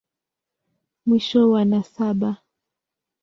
Mwisho 1.05 1.41
wa 1.51 1.61
nasaba. 1.69 2.31